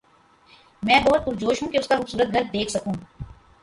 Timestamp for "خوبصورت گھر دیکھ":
1.97-2.71